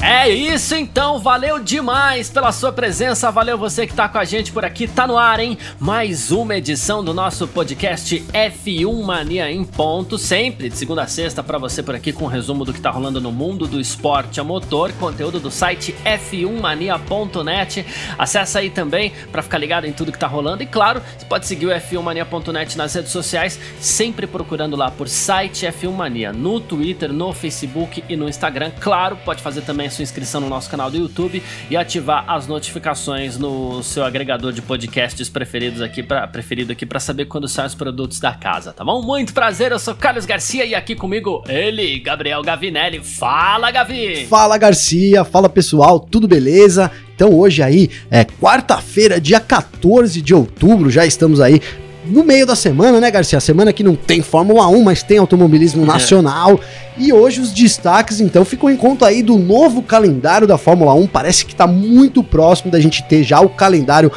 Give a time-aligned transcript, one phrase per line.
[0.00, 4.52] É isso então, valeu demais pela sua presença, valeu você que tá com a gente
[4.52, 5.58] por aqui, tá no ar, hein?
[5.80, 11.42] Mais uma edição do nosso podcast F1 Mania em ponto, sempre de segunda a sexta
[11.42, 14.38] para você por aqui com um resumo do que tá rolando no mundo do esporte
[14.40, 17.84] a motor, conteúdo do site f1mania.net.
[18.16, 21.46] Acessa aí também para ficar ligado em tudo que tá rolando e claro, você pode
[21.46, 27.12] seguir o f1mania.net nas redes sociais, sempre procurando lá por site F1 Mania, no Twitter,
[27.12, 28.70] no Facebook e no Instagram.
[28.78, 33.38] Claro, pode fazer também sua inscrição no nosso canal do YouTube e ativar as notificações
[33.38, 37.74] no seu agregador de podcasts preferidos aqui para preferido aqui para saber quando saem os
[37.74, 39.02] produtos da casa, tá bom?
[39.02, 43.00] Muito prazer, eu sou Carlos Garcia e aqui comigo ele, Gabriel Gavinelli.
[43.02, 44.26] Fala, Gavi!
[44.26, 45.24] Fala, Garcia.
[45.24, 46.00] Fala, pessoal.
[46.00, 46.90] Tudo beleza?
[47.14, 51.60] Então hoje aí é quarta-feira, dia 14 de outubro, já estamos aí
[52.08, 53.40] no meio da semana, né, Garcia?
[53.40, 56.58] Semana que não tem Fórmula 1, mas tem automobilismo nacional.
[56.96, 61.06] E hoje os destaques, então, ficam em conta aí do novo calendário da Fórmula 1.
[61.06, 64.10] Parece que está muito próximo da gente ter já o calendário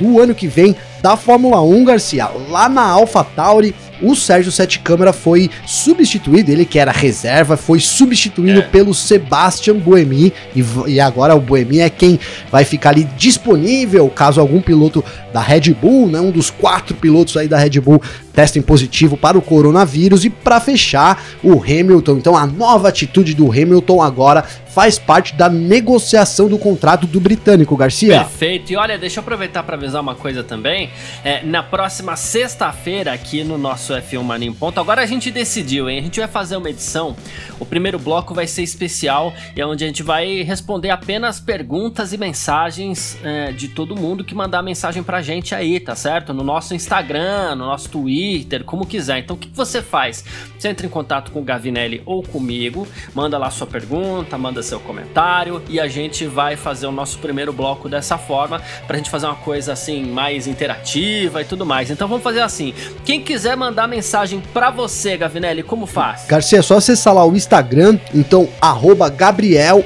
[0.00, 2.28] do ano que vem da Fórmula 1, Garcia.
[2.48, 8.60] Lá na AlphaTauri, o Sérgio Sete Câmara foi substituído, ele que era reserva, foi substituído
[8.60, 8.62] é.
[8.62, 12.18] pelo Sebastian Buemi e, e, agora o Buemi é quem
[12.50, 17.36] vai ficar ali disponível caso algum piloto da Red Bull, né, um dos quatro pilotos
[17.36, 18.00] aí da Red Bull
[18.32, 22.18] testem positivo para o coronavírus e para fechar o Hamilton.
[22.18, 24.44] Então a nova atitude do Hamilton agora
[24.78, 28.20] faz parte da negociação do contrato do britânico, Garcia.
[28.20, 28.72] Perfeito.
[28.72, 30.88] E olha, deixa eu aproveitar para avisar uma coisa também.
[31.24, 35.90] É, na próxima sexta-feira aqui no nosso F1 Mania em Ponto, agora a gente decidiu,
[35.90, 35.98] hein?
[35.98, 37.16] A gente vai fazer uma edição.
[37.58, 42.12] O primeiro bloco vai ser especial e é onde a gente vai responder apenas perguntas
[42.12, 46.32] e mensagens é, de todo mundo que mandar mensagem pra gente aí, tá certo?
[46.32, 49.18] No nosso Instagram, no nosso Twitter, como quiser.
[49.18, 50.24] Então o que você faz?
[50.56, 54.80] Você entra em contato com o Gavinelli ou comigo, manda lá sua pergunta, manda seu
[54.80, 59.26] comentário e a gente vai fazer o nosso primeiro bloco dessa forma pra gente fazer
[59.26, 61.90] uma coisa assim mais interativa e tudo mais.
[61.90, 62.74] Então vamos fazer assim.
[63.04, 66.26] Quem quiser mandar mensagem para você, Gavinelli, como faz?
[66.26, 69.84] Garcia, é só acessar lá o Instagram, então arroba Gabriel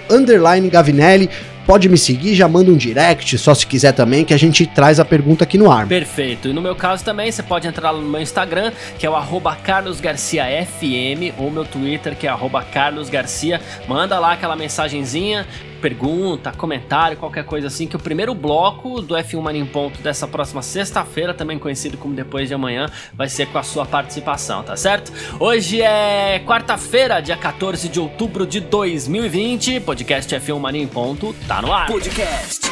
[0.71, 1.31] Gavinelli
[1.67, 4.99] pode me seguir, já manda um direct, só se quiser também, que a gente traz
[5.01, 5.87] a pergunta aqui no ar.
[5.87, 6.49] Perfeito.
[6.49, 9.17] E no meu caso também, você pode entrar no meu Instagram, que é o
[9.63, 12.31] carlosgarciafm, ou meu Twitter, que é
[12.63, 13.61] carlosgarcia.
[13.89, 15.47] Manda lá aquela mensagenzinha,
[15.83, 20.29] pergunta, comentário, qualquer coisa assim, que o primeiro bloco do F1 Mania em Ponto dessa
[20.29, 24.77] próxima sexta-feira, também conhecido como depois de amanhã, vai ser com a sua participação, tá
[24.77, 25.13] certo?
[25.41, 31.61] Hoje é quarta-feira, dia 14 de outubro de 2020, podcast F1 Mania em Ponto tá
[31.61, 31.89] no ar.
[31.89, 32.71] Podcast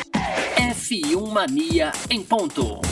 [0.56, 2.89] F1 Mania em Ponto.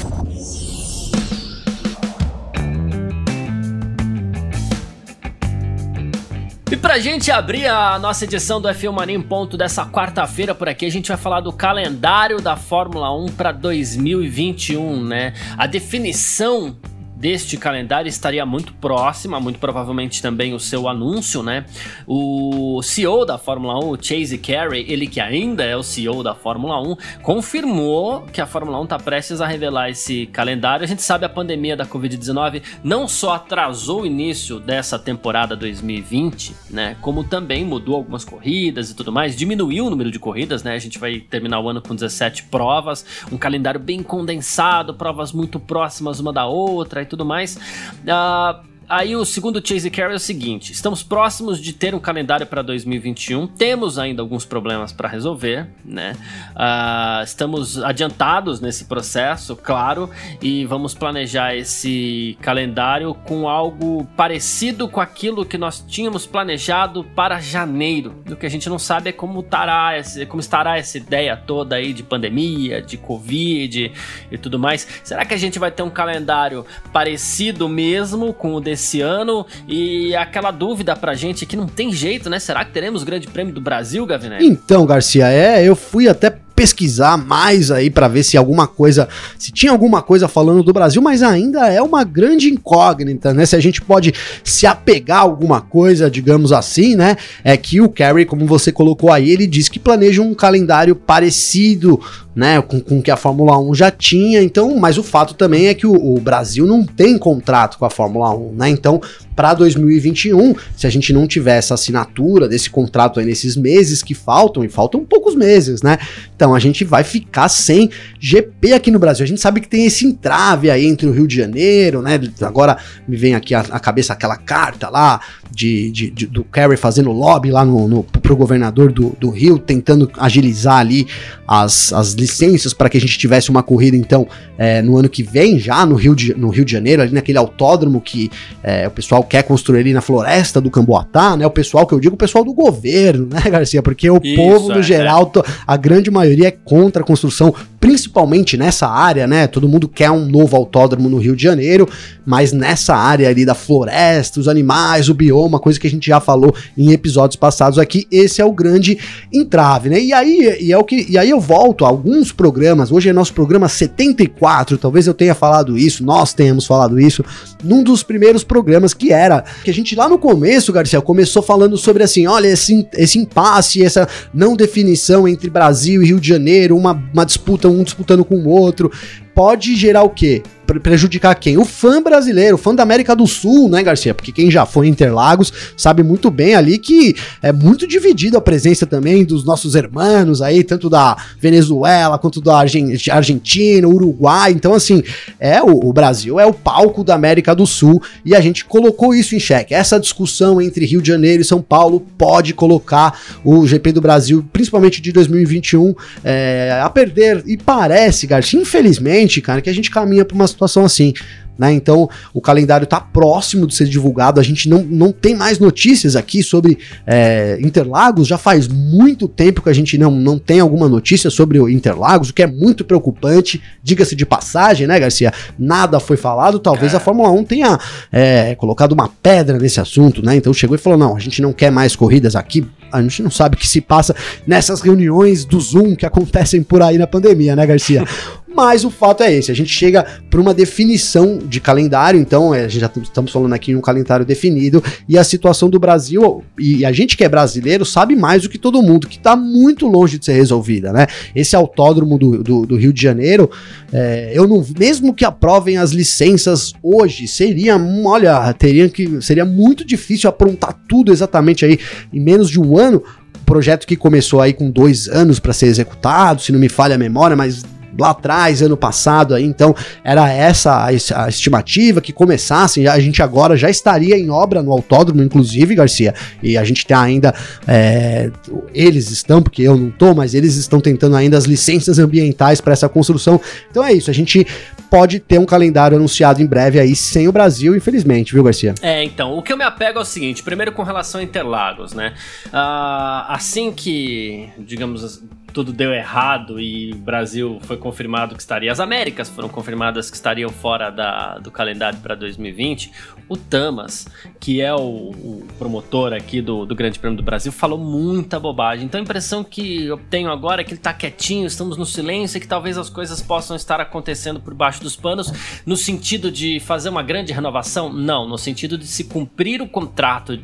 [6.71, 10.69] E pra gente abrir a nossa edição do F1 Mania em ponto dessa quarta-feira por
[10.69, 15.33] aqui, a gente vai falar do calendário da Fórmula 1 para 2021, né?
[15.57, 16.77] A definição
[17.19, 21.67] deste calendário estaria muito próxima, muito provavelmente também o seu anúncio, né?
[22.07, 26.35] O CEO da Fórmula 1, o Chase Carey, ele que ainda é o CEO da
[26.35, 30.85] Fórmula 1, confirmou que a Fórmula 1 está prestes a revelar esse calendário.
[30.85, 36.55] A gente sabe a pandemia da Covid-19 não só atrasou o início dessa temporada 2020,
[36.71, 36.97] né?
[37.01, 40.75] Como também mudou algumas corridas e tudo mais, diminuiu o número de corridas, né?
[40.75, 45.59] A gente vai terminar o ano com 17 provas, um calendário bem condensado, provas muito
[45.59, 47.57] próximas uma da outra tudo mais.
[47.57, 52.47] Uh, Aí o segundo Chase Carey é o seguinte: estamos próximos de ter um calendário
[52.47, 56.17] para 2021, temos ainda alguns problemas para resolver, né?
[56.55, 60.09] Uh, estamos adiantados nesse processo, claro,
[60.41, 67.41] e vamos planejar esse calendário com algo parecido com aquilo que nós tínhamos planejado para
[67.41, 68.15] janeiro.
[68.27, 71.77] O que a gente não sabe é como estará, esse, como estará essa ideia toda
[71.77, 73.93] aí de pandemia, de Covid
[74.33, 74.89] e tudo mais.
[75.05, 79.47] Será que a gente vai ter um calendário parecido mesmo com o desse esse ano.
[79.67, 82.39] E aquela dúvida pra gente que não tem jeito, né?
[82.39, 84.47] Será que teremos o Grande Prêmio do Brasil, Gavinelli?
[84.47, 89.09] Então, Garcia, é, eu fui até pesquisar mais aí para ver se alguma coisa,
[89.39, 93.47] se tinha alguma coisa falando do Brasil, mas ainda é uma grande incógnita, né?
[93.47, 94.13] Se a gente pode
[94.43, 97.17] se apegar a alguma coisa, digamos assim, né?
[97.45, 102.01] É que o Kerry, como você colocou aí, ele diz que planeja um calendário parecido
[102.39, 105.75] né, com, com que a Fórmula 1 já tinha, então, mas o fato também é
[105.75, 108.69] que o, o Brasil não tem contrato com a Fórmula 1, né?
[108.69, 109.01] Então,
[109.35, 114.15] para 2021, se a gente não tiver essa assinatura desse contrato aí nesses meses que
[114.15, 115.99] faltam, e faltam poucos meses, né?
[116.37, 117.91] Então a gente vai ficar sem
[118.21, 119.25] GP aqui no Brasil.
[119.25, 122.21] A gente sabe que tem esse entrave aí entre o Rio de Janeiro, né?
[122.43, 126.77] Agora me vem aqui a, a cabeça aquela carta lá de, de, de, do Kerry
[126.77, 131.07] fazendo lobby lá no, no, pro governador do, do Rio, tentando agilizar ali
[131.47, 135.23] as, as licenças para que a gente tivesse uma corrida, então, é, no ano que
[135.23, 138.31] vem, já no Rio de, no Rio de Janeiro, ali naquele autódromo que
[138.63, 141.47] é, o pessoal quer construir ali na floresta do Camboatá, né?
[141.47, 143.83] O pessoal que eu digo, o pessoal do governo, né, Garcia?
[143.83, 145.43] Porque o Isso, povo, no é, geral, é.
[145.67, 149.47] a grande maioria é contra a construção, principalmente nessa área, né?
[149.47, 151.89] Todo mundo quer um novo autódromo no Rio de Janeiro,
[152.27, 156.21] mas nessa área ali da floresta, os animais, o bioma, coisa que a gente já
[156.21, 158.99] falou em episódios passados aqui, esse é o grande
[159.33, 160.01] entrave, né?
[160.01, 163.13] E aí, e é o que, e aí eu volto a alguns programas, hoje é
[163.13, 167.25] nosso programa 74, talvez eu tenha falado isso, nós tenhamos falado isso,
[167.63, 171.77] num dos primeiros programas que era que a gente lá no começo, Garcia, começou falando
[171.77, 176.77] sobre assim, olha, esse, esse impasse, essa não definição entre Brasil e Rio de Janeiro,
[176.77, 178.91] uma, uma disputa, um disputando com o outro,
[179.35, 180.43] pode gerar o quê?
[180.81, 181.57] Prejudicar quem?
[181.57, 184.13] O fã brasileiro, o fã da América do Sul, né, Garcia?
[184.13, 188.41] Porque quem já foi em Interlagos sabe muito bem ali que é muito dividida a
[188.41, 194.53] presença também dos nossos irmãos aí, tanto da Venezuela quanto da Argentina, Uruguai.
[194.53, 195.03] Então, assim,
[195.41, 199.15] é o, o Brasil é o palco da América do Sul e a gente colocou
[199.15, 199.75] isso em xeque.
[199.75, 204.45] Essa discussão entre Rio de Janeiro e São Paulo pode colocar o GP do Brasil,
[204.53, 207.43] principalmente de 2021, é, a perder.
[207.47, 211.13] E parece, Garcia, infelizmente, cara, que a gente caminha para uma situação assim.
[211.59, 211.73] Né?
[211.73, 214.39] Então o calendário está próximo de ser divulgado.
[214.39, 218.29] A gente não, não tem mais notícias aqui sobre é, Interlagos.
[218.29, 222.31] Já faz muito tempo que a gente não, não tem alguma notícia sobre o Interlagos,
[222.31, 223.61] o que é muito preocupante.
[223.83, 225.33] Diga-se de passagem, né, Garcia?
[225.59, 226.61] Nada foi falado.
[226.61, 227.79] Talvez a Fórmula 1 tenha
[228.13, 230.37] é, colocado uma pedra nesse assunto, né?
[230.37, 232.65] Então chegou e falou: não, a gente não quer mais corridas aqui.
[232.93, 234.15] A gente não sabe o que se passa
[234.47, 238.05] nessas reuniões do Zoom que acontecem por aí na pandemia, né, Garcia?
[238.59, 242.65] Mas o fato é esse, a gente chega para uma definição de calendário, então é,
[242.65, 246.43] a gente já estamos falando aqui em um calendário definido, e a situação do Brasil,
[246.59, 249.87] e a gente que é brasileiro sabe mais do que todo mundo, que está muito
[249.87, 251.07] longe de ser resolvida, né?
[251.37, 253.49] Esse autódromo do, do, do Rio de Janeiro,
[253.93, 259.85] é, eu não, mesmo que aprovem as licenças hoje, seria, olha, teria que, seria muito
[259.85, 261.79] difícil aprontar tudo exatamente aí
[262.13, 263.05] em menos de um ano,
[263.47, 266.99] projeto que começou aí com dois anos para ser executado, se não me falha a
[266.99, 267.63] memória, mas
[267.99, 269.75] lá atrás, ano passado, aí, então
[270.05, 275.23] era essa a, estimativa que começassem, a gente agora já estaria em obra no autódromo,
[275.23, 277.35] inclusive, Garcia, e a gente tem ainda,
[277.67, 278.31] é,
[278.73, 282.73] eles estão, porque eu não tô, mas eles estão tentando ainda as licenças ambientais para
[282.73, 283.41] essa construção,
[283.71, 284.47] então é isso, a gente
[284.89, 288.75] pode ter um calendário anunciado em breve aí sem o Brasil, infelizmente, viu, Garcia?
[288.81, 291.93] É, então, o que eu me apego é o seguinte, primeiro com relação a Interlagos,
[291.93, 292.15] né,
[292.47, 295.23] uh, assim que, digamos,
[295.53, 300.17] tudo deu errado e o Brasil foi confirmado que estaria, as Américas foram confirmadas que
[300.17, 302.93] estariam fora da, do calendário para 2020,
[303.29, 304.07] o Tamas,
[304.41, 308.87] que é o, o promotor aqui do, do, Grande Prêmio do Brasil, falou muita bobagem.
[308.87, 312.39] Então a impressão que eu tenho agora é que ele está quietinho, estamos no silêncio
[312.39, 315.33] e que talvez as coisas possam estar acontecendo por baixo dos panos,
[315.67, 317.93] no sentido de fazer uma grande renovação?
[317.93, 320.39] Não, no sentido de se cumprir o contrato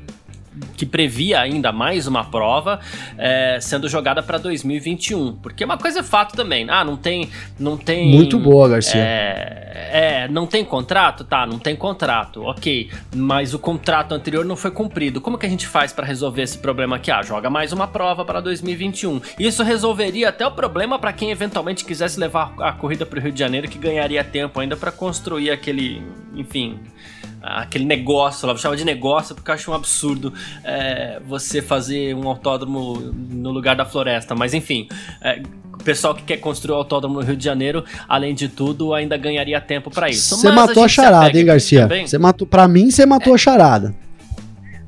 [0.77, 2.81] que previa ainda mais uma prova
[3.19, 5.37] é, sendo jogada para 2021.
[5.37, 6.67] Porque uma coisa é fato também.
[6.69, 7.31] Ah, não tem.
[7.59, 9.01] Não tem Muito boa, Garcia.
[9.01, 11.25] É, é, não tem contrato?
[11.25, 12.43] Tá, não tem contrato.
[12.43, 12.91] Ok.
[13.15, 15.21] Mas o contrato anterior não foi cumprido.
[15.21, 17.11] Como que a gente faz para resolver esse problema aqui?
[17.11, 19.21] Ah, joga mais uma prova para 2021.
[19.39, 23.33] Isso resolveria até o problema para quem eventualmente quisesse levar a corrida para o Rio
[23.33, 26.03] de Janeiro, que ganharia tempo ainda para construir aquele.
[26.35, 26.79] Enfim
[27.45, 30.33] aquele negócio lá, vou chamar de negócio porque eu acho um absurdo
[30.63, 34.89] é, você fazer um autódromo no lugar da floresta, mas enfim.
[35.21, 38.95] É, o pessoal que quer construir o autódromo no Rio de Janeiro, além de tudo,
[38.95, 40.37] ainda ganharia tempo para isso.
[40.37, 41.89] Você matou a, a charada, hein, Garcia?
[42.07, 43.35] Você matou, para mim, você matou é.
[43.35, 43.95] a charada.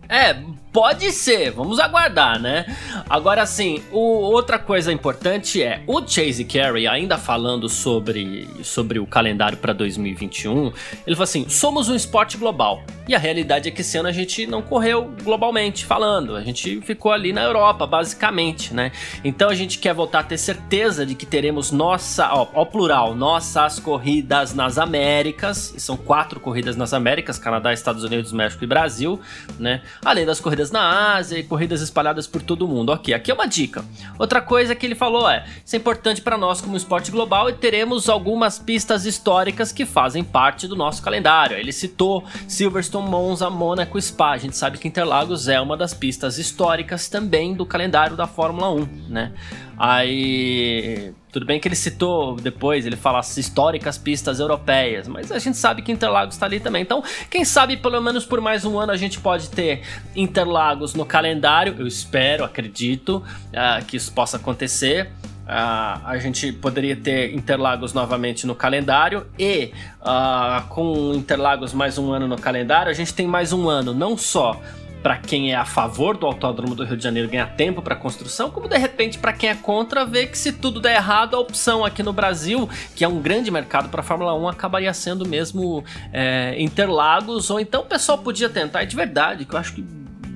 [0.09, 0.37] É,
[0.77, 2.67] Pode ser, vamos aguardar, né?
[3.09, 9.57] Agora sim, outra coisa importante é o Chase Carey, ainda falando sobre, sobre o calendário
[9.57, 10.67] para 2021,
[11.07, 12.83] ele falou assim: somos um esporte global.
[13.09, 16.83] E a realidade é que esse ano a gente não correu globalmente falando, a gente
[16.83, 18.93] ficou ali na Europa, basicamente, né?
[19.25, 23.79] Então a gente quer voltar a ter certeza de que teremos nossa, ó, plural, nossas
[23.79, 29.19] corridas nas Américas, e são quatro corridas nas Américas, Canadá, Estados Unidos, México e Brasil,
[29.59, 29.83] né?
[30.05, 32.91] Além das corridas na Ásia e corridas espalhadas por todo o mundo.
[32.91, 33.85] Ok, aqui é uma dica.
[34.19, 37.53] Outra coisa que ele falou é, isso é importante para nós como esporte global e
[37.53, 41.57] teremos algumas pistas históricas que fazem parte do nosso calendário.
[41.57, 44.33] Ele citou Silverstone Monza, Mônaco, Spa.
[44.33, 48.71] A gente sabe que Interlagos é uma das pistas históricas também do calendário da Fórmula
[48.71, 49.33] 1, né?
[49.79, 55.39] Aí, tudo bem que ele citou depois, ele fala as históricas pistas europeias, mas a
[55.39, 56.81] gente sabe que Interlagos está ali também.
[56.81, 59.83] Então, quem sabe pelo menos por mais um ano a gente pode ter
[60.15, 61.77] Interlagos no calendário.
[61.79, 65.11] Eu espero, acredito uh, que isso possa acontecer.
[65.45, 72.13] Uh, a gente poderia ter Interlagos novamente no calendário e uh, com Interlagos mais um
[72.15, 74.59] ano no calendário, a gente tem mais um ano não só
[75.07, 78.51] para quem é a favor do Autódromo do Rio de Janeiro ganhar tempo para construção,
[78.51, 81.85] como de repente para quem é contra ver que se tudo der errado, a opção
[81.85, 86.57] aqui no Brasil, que é um grande mercado para Fórmula 1, acabaria sendo mesmo é,
[86.61, 89.85] Interlagos, ou então o pessoal podia tentar, e de verdade, que eu acho que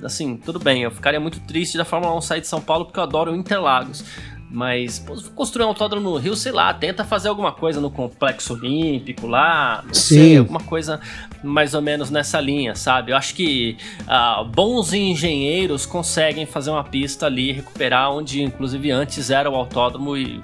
[0.05, 2.97] assim, tudo bem, eu ficaria muito triste da Fórmula 1 sair de São Paulo porque
[2.97, 4.05] eu adoro Interlagos.
[4.53, 8.53] Mas pô, construir um autódromo no Rio, sei lá, tenta fazer alguma coisa no complexo
[8.53, 10.15] olímpico lá, não Sim.
[10.15, 10.99] sei, alguma coisa
[11.43, 13.11] mais ou menos nessa linha, sabe?
[13.11, 19.29] Eu acho que uh, bons engenheiros conseguem fazer uma pista ali, recuperar onde inclusive antes
[19.29, 20.41] era o autódromo e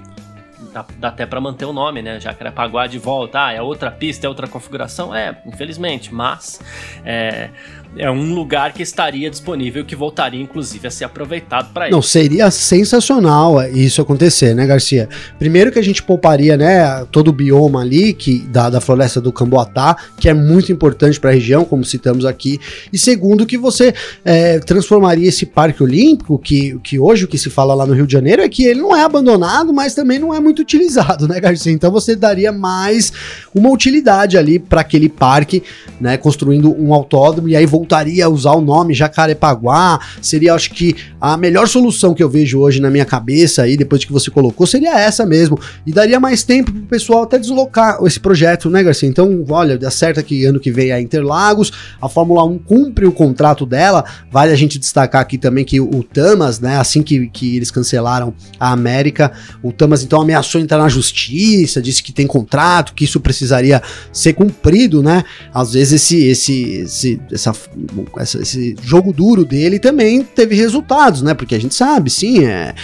[0.72, 2.20] dá, dá até para manter o nome, né?
[2.20, 6.60] Jacarepaguá de volta, ah, é outra pista, é outra configuração, é, infelizmente, mas
[7.04, 7.50] é,
[7.98, 11.92] é um lugar que estaria disponível que voltaria inclusive a ser aproveitado para isso.
[11.94, 15.08] Não, seria sensacional isso acontecer, né, Garcia?
[15.38, 19.32] Primeiro que a gente pouparia, né, todo o bioma ali que da, da floresta do
[19.32, 22.60] Camboatá, que é muito importante para a região, como citamos aqui.
[22.92, 23.92] E segundo que você
[24.24, 28.06] é, transformaria esse parque olímpico, que, que hoje o que se fala lá no Rio
[28.06, 31.40] de Janeiro é que ele não é abandonado, mas também não é muito utilizado, né,
[31.40, 31.72] Garcia?
[31.72, 33.12] Então você daria mais
[33.54, 35.62] uma utilidade ali para aquele parque,
[36.00, 40.94] né, construindo um autódromo e aí voltaria a usar o nome Jacarepaguá, seria acho que
[41.18, 44.66] a melhor solução que eu vejo hoje na minha cabeça aí, depois que você colocou,
[44.66, 49.08] seria essa mesmo, e daria mais tempo pro pessoal até deslocar esse projeto, né, Garcia?
[49.08, 53.12] Então, olha, dá certo que ano que vem é Interlagos, a Fórmula 1 cumpre o
[53.12, 57.56] contrato dela, vale a gente destacar aqui também que o Tamas, né, assim que, que
[57.56, 62.92] eles cancelaram a América, o Tamas então ameaçou entrar na justiça, disse que tem contrato,
[62.92, 63.80] que isso precisaria
[64.12, 65.24] ser cumprido, né?
[65.54, 67.52] Às vezes esse, esse, esse essa,
[68.20, 71.34] esse jogo duro dele também teve resultados, né?
[71.34, 72.74] Porque a gente sabe, sim, é,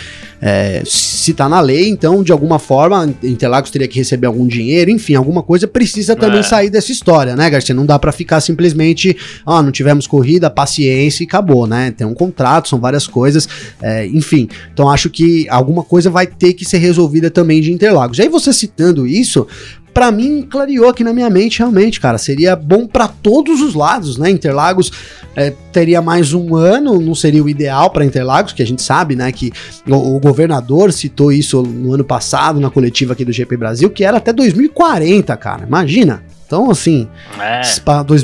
[0.40, 4.90] é, se tá na lei, então de alguma forma Interlagos teria que receber algum dinheiro,
[4.90, 6.42] enfim, alguma coisa precisa também é.
[6.42, 7.74] sair dessa história, né, Garcia?
[7.74, 11.90] Não dá para ficar simplesmente, ah, não tivemos corrida, paciência e acabou, né?
[11.90, 13.48] Tem um contrato, são várias coisas,
[13.80, 14.48] é, enfim.
[14.72, 18.18] Então acho que alguma coisa vai ter que ser resolvida também de Interlagos.
[18.18, 19.46] E aí você citando isso,
[19.94, 24.18] para mim clareou aqui na minha mente realmente, cara, seria bom para todos os lados,
[24.18, 24.28] né?
[24.28, 24.90] Interlagos
[25.36, 29.14] é, teria mais um ano, não seria o ideal para Interlagos, que a gente sabe,
[29.14, 29.52] né, que
[29.86, 34.04] o, o, governador citou isso no ano passado na coletiva aqui do GP Brasil, que
[34.04, 35.64] era até 2040, cara.
[35.66, 36.22] Imagina.
[36.46, 37.08] Então, assim,
[37.40, 37.62] é.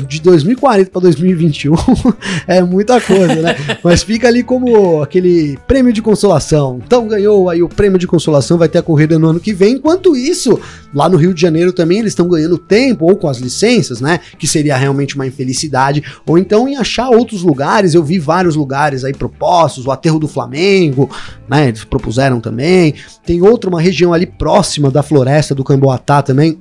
[0.07, 1.73] de 2040 para 2021
[2.47, 3.55] é muita coisa, né?
[3.83, 6.79] Mas fica ali como aquele prêmio de consolação.
[6.85, 9.73] Então, ganhou aí o prêmio de consolação, vai ter a corrida no ano que vem.
[9.73, 10.59] Enquanto isso,
[10.93, 14.19] lá no Rio de Janeiro também eles estão ganhando tempo, ou com as licenças, né?
[14.37, 16.03] Que seria realmente uma infelicidade.
[16.25, 17.93] Ou então em achar outros lugares.
[17.93, 21.09] Eu vi vários lugares aí propostos, o aterro do Flamengo,
[21.49, 21.69] né?
[21.69, 22.93] Eles propuseram também.
[23.25, 26.59] Tem outra, uma região ali próxima da floresta do Camboatá também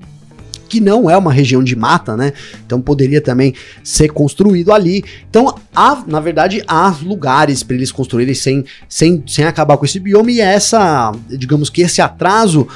[0.70, 2.32] que não é uma região de mata, né?
[2.64, 5.04] Então poderia também ser construído ali.
[5.28, 9.98] Então, há, na verdade, há lugares para eles construírem sem, sem, sem acabar com esse
[9.98, 12.68] bioma e essa, digamos que esse atraso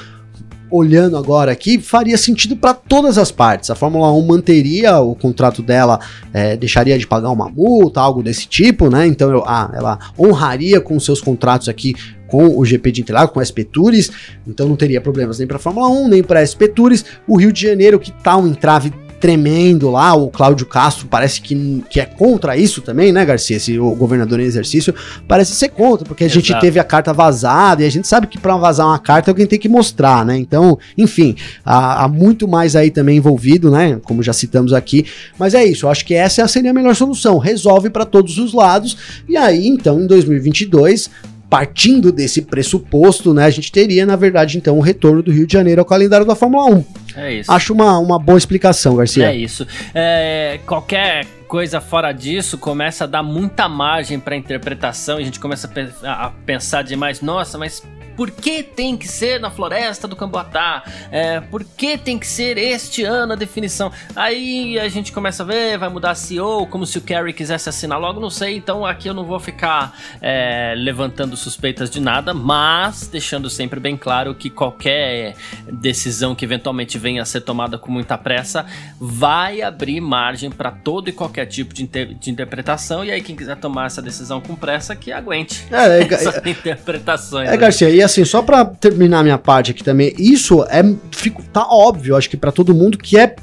[0.75, 3.71] olhando agora aqui, faria sentido para todas as partes.
[3.71, 6.01] A Fórmula 1 manteria o contrato dela,
[6.33, 9.07] é, deixaria de pagar uma multa, algo desse tipo, né?
[9.07, 11.95] Então eu, ah, ela honraria com seus contratos aqui
[12.27, 14.11] com o GP de Interlagos, com a SP Tours,
[14.45, 17.05] então não teria problemas nem para a Fórmula 1, nem para a SP Tours.
[17.29, 18.93] O Rio de Janeiro, que tá um entrave
[19.25, 23.57] tremendo lá, o Cláudio Castro parece que, que é contra isso também, né, Garcia?
[23.57, 24.95] Esse o governador em exercício
[25.27, 26.45] parece ser contra, porque a Exato.
[26.45, 29.47] gente teve a carta vazada e a gente sabe que para vazar uma carta alguém
[29.47, 30.37] tem que mostrar, né?
[30.37, 33.99] Então, enfim, há, há, muito mais aí também envolvido, né?
[34.05, 35.07] Como já citamos aqui,
[35.39, 38.53] mas é isso, eu acho que essa seria a melhor solução, resolve para todos os
[38.53, 41.09] lados e aí então em 2022
[41.55, 45.53] partindo desse pressuposto, né, a gente teria, na verdade, então, o retorno do Rio de
[45.53, 46.85] Janeiro ao calendário da Fórmula 1.
[47.15, 47.53] É isso.
[47.53, 49.31] Acho uma, uma boa explicação, Garcia.
[49.31, 49.65] É isso.
[49.95, 55.39] É, qualquer coisa fora disso começa a dar muita margem para interpretação e a gente
[55.39, 55.71] começa
[56.03, 57.81] a, pensar demais, nossa, mas
[58.17, 60.85] por que tem que ser na floresta do Camboatá?
[61.11, 63.93] É, por que tem que ser este ano a definição?
[64.15, 67.99] Aí a gente começa a ver, vai mudar CEO, como se o Kerry quisesse assinar
[67.99, 68.57] logo, não sei.
[68.57, 73.97] Então aqui eu não vou ficar é, levantando suspeitas de nada, mas deixando sempre bem
[73.97, 75.35] claro que qualquer
[75.71, 78.67] decisão que eventualmente venha a ser tomada com muita pressa
[78.99, 83.05] vai abrir margem para todo e qualquer tipo de, inter de, interpretação.
[83.05, 86.49] E aí quem quiser tomar essa decisão com pressa, que aguente é, é, essas é,
[86.49, 87.49] interpretações.
[87.49, 91.67] É, Garcia, e assim, só para terminar minha parte aqui também, isso é fico, tá
[91.69, 93.35] óbvio, acho que para todo mundo que é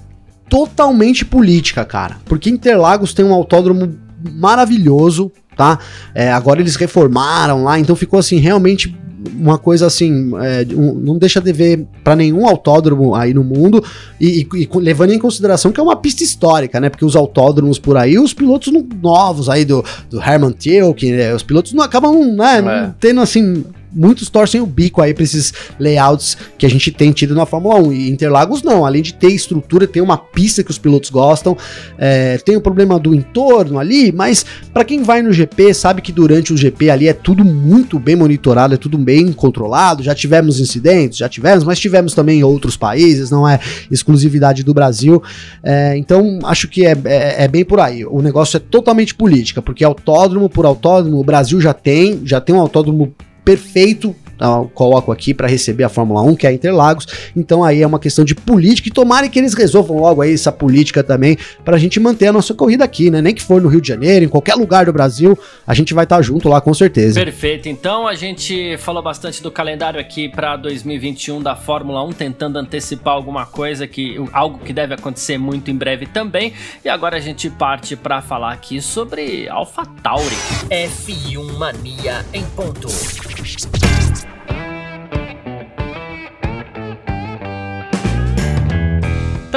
[0.49, 2.17] totalmente política, cara.
[2.25, 3.97] Porque Interlagos tem um autódromo
[4.33, 5.79] maravilhoso, tá?
[6.13, 8.95] É, agora eles reformaram lá, então ficou assim realmente
[9.35, 13.83] uma coisa assim, é, um, não deixa de ver para nenhum autódromo aí no mundo
[14.19, 16.89] e, e, e, levando em consideração que é uma pista histórica, né?
[16.89, 21.33] Porque os autódromos por aí, os pilotos novos aí do, do Herman Tilke, né?
[21.33, 22.61] os pilotos não acabam, né, é.
[22.61, 27.11] não tendo assim muitos torcem o bico aí pra esses layouts que a gente tem
[27.11, 27.93] tido na Fórmula 1.
[27.93, 31.57] E Interlagos não, além de ter estrutura, tem uma pista que os pilotos gostam,
[31.97, 36.11] é, tem o problema do entorno ali, mas para quem vai no GP sabe que
[36.11, 40.03] durante o GP ali é tudo muito bem monitorado, é tudo bem controlado.
[40.03, 44.73] Já tivemos incidentes, já tivemos, mas tivemos também em outros países, não é exclusividade do
[44.73, 45.21] Brasil.
[45.63, 48.05] É, então acho que é, é, é bem por aí.
[48.05, 52.55] O negócio é totalmente política, porque autódromo por autódromo, o Brasil já tem, já tem
[52.55, 57.05] um autódromo perfeito então, coloco aqui para receber a Fórmula 1, que é a Interlagos.
[57.35, 60.51] Então aí é uma questão de política e tomara que eles resolvam logo aí essa
[60.51, 63.21] política também para a gente manter a nossa corrida aqui, né?
[63.21, 66.05] Nem que for no Rio de Janeiro, em qualquer lugar do Brasil, a gente vai
[66.05, 67.23] estar tá junto lá com certeza.
[67.23, 67.69] Perfeito.
[67.69, 73.13] Então a gente falou bastante do calendário aqui para 2021 da Fórmula 1, tentando antecipar
[73.13, 76.53] alguma coisa que algo que deve acontecer muito em breve também.
[76.83, 80.35] E agora a gente parte para falar aqui sobre AlphaTauri.
[80.67, 82.87] F1 Mania em ponto.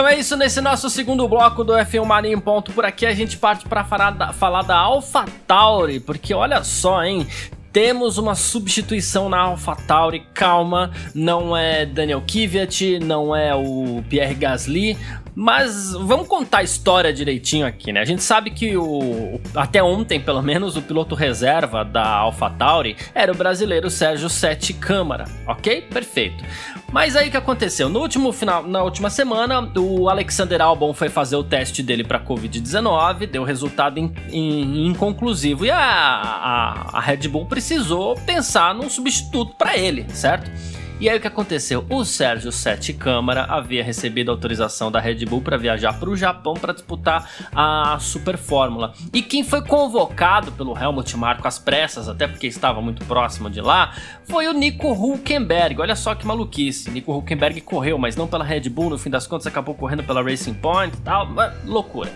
[0.04, 3.14] Então é isso, nesse nosso segundo bloco do F1 Mania em Ponto, por aqui a
[3.14, 7.26] gente parte para falar da, falar da AlphaTauri, porque olha só, hein,
[7.72, 14.98] temos uma substituição na AlphaTauri, calma, não é Daniel Kvyat, não é o Pierre Gasly,
[15.34, 18.00] mas vamos contar a história direitinho aqui, né?
[18.00, 23.32] A gente sabe que o até ontem, pelo menos, o piloto reserva da AlphaTauri era
[23.32, 25.82] o brasileiro Sérgio Sete Câmara, ok?
[25.82, 26.44] Perfeito.
[26.92, 27.88] Mas aí o que aconteceu?
[27.88, 32.20] No último final, na última semana, o Alexander Albon foi fazer o teste dele para
[32.20, 38.88] Covid-19, deu resultado in, in, inconclusivo e a, a, a Red Bull precisou pensar num
[38.88, 40.48] substituto para ele, certo?
[41.04, 41.84] E aí o que aconteceu?
[41.90, 46.54] O Sérgio Sete Câmara havia recebido autorização da Red Bull para viajar para o Japão
[46.54, 48.94] para disputar a Super Fórmula.
[49.12, 53.60] E quem foi convocado pelo Helmut Marko às pressas, até porque estava muito próximo de
[53.60, 53.92] lá,
[54.24, 55.78] foi o Nico Hulkenberg.
[55.78, 56.90] Olha só que maluquice.
[56.90, 60.22] Nico Hulkenberg correu, mas não pela Red Bull, no fim das contas acabou correndo pela
[60.22, 61.28] Racing Point tal.
[61.66, 62.10] Loucura.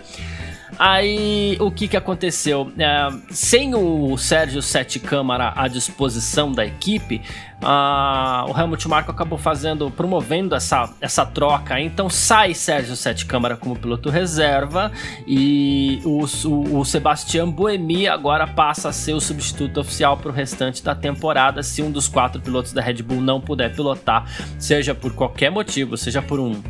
[0.79, 2.71] Aí o que que aconteceu?
[2.79, 7.21] É, sem o Sérgio Sete Câmara à disposição da equipe,
[7.61, 11.81] o Helmut Marko acabou fazendo, promovendo essa, essa troca.
[11.81, 14.93] Então sai Sérgio Sete Câmara como piloto reserva
[15.27, 17.53] e o, o, o Sebastian
[18.11, 22.07] agora passa a ser o substituto oficial para o restante da temporada se um dos
[22.07, 24.25] quatro pilotos da Red Bull não puder pilotar,
[24.59, 26.63] seja por qualquer motivo, seja por um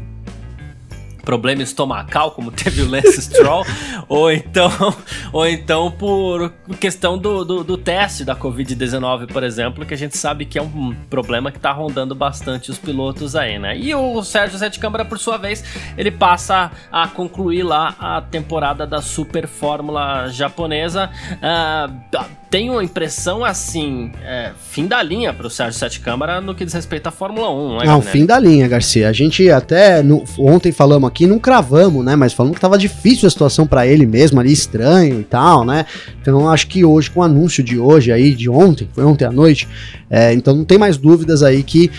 [1.24, 3.64] problema estomacal, como teve o Lance Stroll,
[4.09, 4.70] ou então
[5.33, 10.16] ou então por questão do, do, do teste da Covid-19, por exemplo, que a gente
[10.16, 13.76] sabe que é um problema que está rondando bastante os pilotos aí, né?
[13.76, 15.64] E o Sérgio Sete Câmara, por sua vez,
[15.96, 21.11] ele passa a concluir lá a temporada da Super Fórmula japonesa.
[21.35, 26.54] Uh, tenho a impressão assim, é, fim da linha para o Sérgio Sete Câmara no
[26.54, 27.85] que diz respeito à Fórmula 1, né?
[27.85, 29.09] Não, fim da linha, Garcia.
[29.09, 32.14] A gente até no, ontem falamos aqui, não cravamos, né?
[32.14, 35.85] Mas falamos que tava difícil a situação para ele mesmo ali, estranho e tal, né?
[36.23, 39.33] Então acho que hoje, com o anúncio de hoje aí, de ontem, foi ontem à
[39.33, 39.66] noite,
[40.09, 41.90] é, então não tem mais dúvidas aí que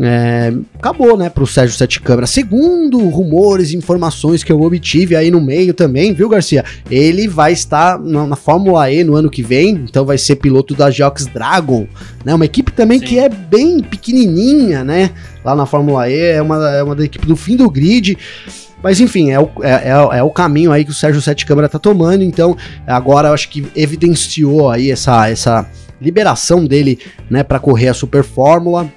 [0.00, 2.26] é, acabou, né, pro Sérgio Sete Câmara.
[2.26, 6.64] Segundo rumores e informações que eu obtive aí no meio também, viu, Garcia?
[6.90, 10.74] Ele vai estar na, na, Fórmula E no ano que vem, então vai ser piloto
[10.74, 11.86] da Jox Dragon,
[12.24, 12.34] né?
[12.34, 13.06] Uma equipe também Sim.
[13.06, 15.10] que é bem pequenininha, né?
[15.44, 18.18] Lá na Fórmula E, é uma, é uma da equipe do fim do grid.
[18.82, 21.68] Mas enfim, é o, é, é, é, o caminho aí que o Sérgio Sete Câmara
[21.68, 22.54] tá tomando, então
[22.86, 25.66] agora eu acho que evidenciou aí essa, essa
[26.02, 26.98] liberação dele,
[27.30, 28.92] né, para correr a Super Fórmula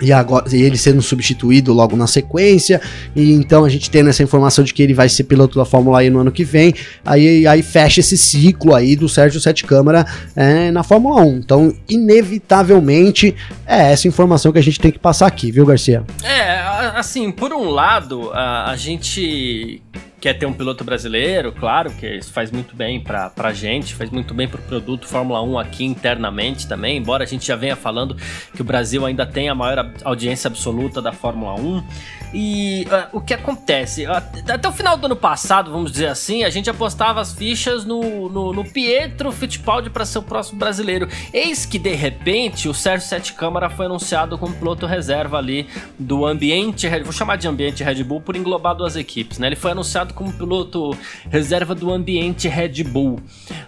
[0.00, 2.80] e agora e ele sendo substituído logo na sequência,
[3.14, 6.04] e então a gente tendo essa informação de que ele vai ser piloto da Fórmula
[6.04, 10.06] E no ano que vem, aí, aí fecha esse ciclo aí do Sérgio Sete Câmara
[10.34, 11.36] é, na Fórmula 1.
[11.36, 13.34] Então, inevitavelmente,
[13.66, 16.04] é essa informação que a gente tem que passar aqui, viu, Garcia?
[16.22, 16.58] É,
[16.94, 19.82] assim, por um lado, a, a gente
[20.26, 24.10] quer ter um piloto brasileiro, claro, que isso faz muito bem pra, pra gente, faz
[24.10, 28.16] muito bem pro produto Fórmula 1 aqui internamente também, embora a gente já venha falando
[28.52, 31.84] que o Brasil ainda tem a maior audiência absoluta da Fórmula 1.
[32.32, 34.06] E uh, o que acontece?
[34.06, 38.28] Até o final do ano passado, vamos dizer assim, a gente apostava as fichas no,
[38.28, 41.08] no, no Pietro Fittipaldi para ser o próximo brasileiro.
[41.32, 45.66] Eis que de repente o Sérgio Sete Câmara foi anunciado como piloto reserva ali
[45.98, 49.48] do ambiente, vou chamar de ambiente Red Bull por englobar duas equipes, né?
[49.48, 50.96] Ele foi anunciado como piloto
[51.30, 53.20] reserva do ambiente Red Bull.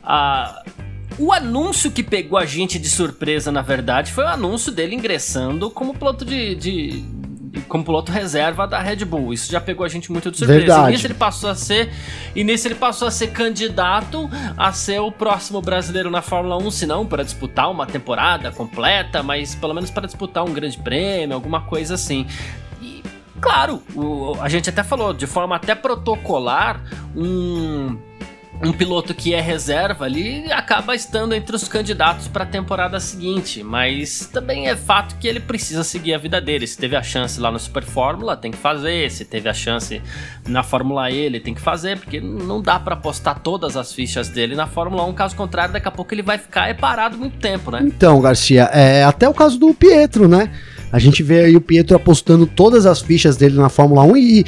[0.03, 0.63] Ah,
[1.19, 5.69] o anúncio que pegou a gente de surpresa, na verdade, foi o anúncio dele ingressando
[5.71, 7.05] como piloto de, de
[7.69, 9.33] como piloto reserva da Red Bull.
[9.33, 10.61] Isso já pegou a gente muito de surpresa.
[10.61, 10.89] Verdade.
[10.89, 11.91] E nisso ele passou a ser
[12.35, 16.71] e nisso ele passou a ser candidato a ser o próximo brasileiro na Fórmula 1,
[16.71, 21.35] se não para disputar uma temporada completa, mas pelo menos para disputar um grande prêmio,
[21.35, 22.27] alguma coisa assim.
[23.41, 26.83] Claro, o, a gente até falou, de forma até protocolar,
[27.15, 27.97] um,
[28.63, 33.63] um piloto que é reserva ali acaba estando entre os candidatos para a temporada seguinte,
[33.63, 36.67] mas também é fato que ele precisa seguir a vida dele.
[36.67, 39.11] Se teve a chance lá no Super Fórmula, tem que fazer.
[39.11, 40.03] Se teve a chance
[40.47, 44.29] na Fórmula E, ele tem que fazer, porque não dá para apostar todas as fichas
[44.29, 47.71] dele na Fórmula 1, caso contrário, daqui a pouco ele vai ficar parado muito tempo,
[47.71, 47.81] né?
[47.83, 50.51] Então, Garcia, é até o caso do Pietro, né?
[50.91, 54.45] A gente vê aí o Pietro apostando todas as fichas dele na Fórmula 1 e,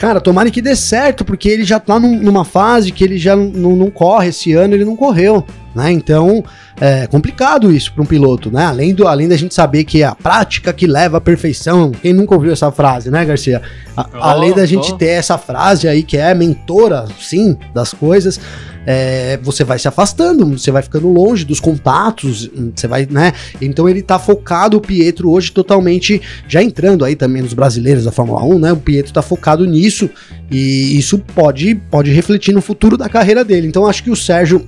[0.00, 3.36] cara, tomara que dê certo, porque ele já tá num, numa fase que ele já
[3.36, 5.44] não, não corre esse ano, ele não correu.
[5.74, 5.92] Né?
[5.92, 6.42] Então
[6.80, 8.64] é complicado isso para um piloto, né?
[8.64, 11.92] Além, do, além da gente saber que é a prática que leva à perfeição.
[11.92, 13.62] Quem nunca ouviu essa frase, né, Garcia?
[13.96, 14.96] A, oh, além da gente oh.
[14.96, 18.40] ter essa frase aí que é mentora, sim, das coisas,
[18.86, 23.32] é, você vai se afastando, você vai ficando longe dos contatos, você vai, né?
[23.60, 28.12] Então ele tá focado, o Pietro hoje totalmente, já entrando aí também nos brasileiros da
[28.12, 28.72] Fórmula 1, né?
[28.72, 30.08] O Pietro tá focado nisso
[30.50, 33.68] e isso pode, pode refletir no futuro da carreira dele.
[33.68, 34.66] Então acho que o Sérgio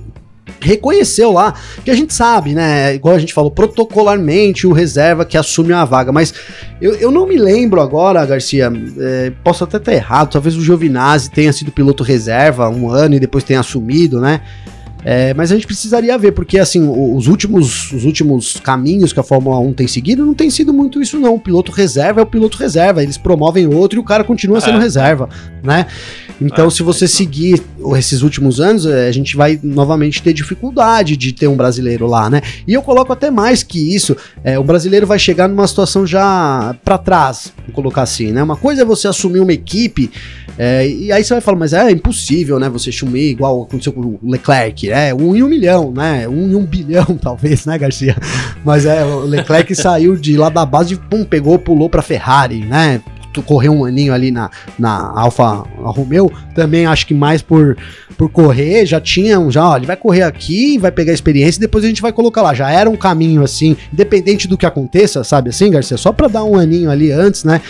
[0.59, 1.53] reconheceu lá,
[1.83, 2.95] que a gente sabe, né?
[2.95, 6.33] Igual a gente falou, protocolarmente o reserva que assume a vaga, mas
[6.81, 11.29] eu, eu não me lembro agora, Garcia, é, posso até estar errado, talvez o Giovinazzi
[11.29, 14.41] tenha sido piloto reserva um ano e depois tenha assumido, né?
[15.05, 19.23] É, mas a gente precisaria ver, porque assim, os últimos, os últimos caminhos que a
[19.23, 21.35] Fórmula 1 tem seguido não tem sido muito isso, não.
[21.35, 24.77] O piloto reserva é o piloto reserva, eles promovem outro e o cara continua sendo
[24.77, 24.81] é.
[24.81, 25.27] reserva,
[25.61, 25.87] né?
[26.43, 27.61] Então, é, se você é seguir
[27.97, 32.29] esses últimos anos, é, a gente vai novamente ter dificuldade de ter um brasileiro lá,
[32.29, 32.41] né?
[32.67, 36.75] E eu coloco até mais que isso, é, o brasileiro vai chegar numa situação já
[36.83, 38.43] para trás, vou colocar assim, né?
[38.43, 40.11] Uma coisa é você assumir uma equipe
[40.57, 42.69] é, e aí você vai falar, mas é impossível, né?
[42.69, 46.27] Você assumir igual aconteceu com o Leclerc, é um em um milhão, né?
[46.27, 48.15] Um em um bilhão, talvez, né, Garcia?
[48.63, 53.01] Mas é, o Leclerc saiu de lá da base, pum, pegou, pulou pra Ferrari, né?
[53.41, 57.77] Correr um aninho ali na, na Alfa Romeo, também acho que mais por,
[58.17, 61.83] por correr, já tinha, já, ó, ele vai correr aqui, vai pegar experiência e depois
[61.83, 62.53] a gente vai colocar lá.
[62.53, 65.97] Já era um caminho assim, independente do que aconteça, sabe assim, Garcia?
[65.97, 67.61] Só para dar um aninho ali antes, né?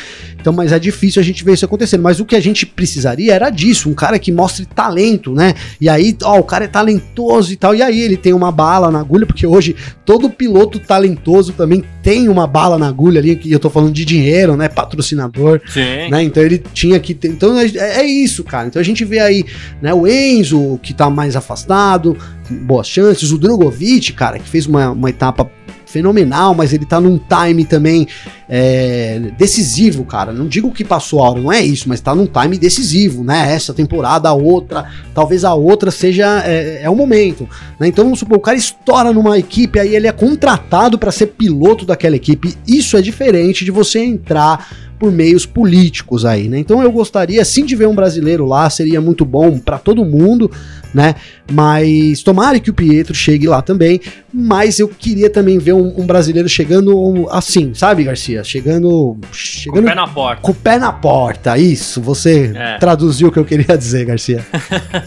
[0.43, 2.01] Então, mas é difícil a gente ver isso acontecendo.
[2.01, 5.53] Mas o que a gente precisaria era disso, um cara que mostre talento, né?
[5.79, 7.73] E aí, ó, o cara é talentoso e tal.
[7.73, 9.73] E aí ele tem uma bala na agulha, porque hoje
[10.05, 14.03] todo piloto talentoso também tem uma bala na agulha ali, que eu tô falando de
[14.03, 14.67] dinheiro, né?
[14.67, 15.52] Patrocinador.
[15.67, 16.09] Sim.
[16.09, 16.23] Né?
[16.23, 17.29] Então ele tinha que ter.
[17.29, 18.67] Então é, é isso, cara.
[18.67, 19.45] Então a gente vê aí,
[19.81, 22.17] né, o Enzo, que tá mais afastado,
[22.49, 25.49] boas chances, o Drogovic, cara, que fez uma, uma etapa
[25.93, 28.07] fenomenal, mas ele tá num time também
[28.49, 30.33] é, decisivo, cara.
[30.33, 33.53] Não digo que passou a hora, não é isso, mas tá num time decisivo, né?
[33.53, 37.47] Essa temporada, a outra, talvez a outra seja é, é o momento.
[37.79, 37.87] Né?
[37.89, 41.85] Então vamos supor, o cara estoura numa equipe, aí ele é contratado para ser piloto
[41.85, 42.57] daquela equipe.
[42.67, 44.67] Isso é diferente de você entrar
[45.03, 46.57] por meios políticos aí, né?
[46.57, 50.49] Então eu gostaria sim de ver um brasileiro lá, seria muito bom para todo mundo,
[50.93, 51.15] né?
[51.51, 53.99] Mas tomara que o Pietro chegue lá também.
[54.33, 58.43] Mas eu queria também ver um, um brasileiro chegando assim, sabe, Garcia?
[58.43, 59.75] Chegando, chegando.
[59.75, 60.41] Com o pé na porta.
[60.41, 62.01] Com o pé na porta, isso.
[62.01, 62.77] Você é.
[62.77, 64.43] traduziu o que eu queria dizer, Garcia.